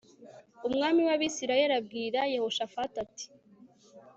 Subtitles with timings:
[0.67, 3.25] umwami w abisirayeli abwira yehoshafati ati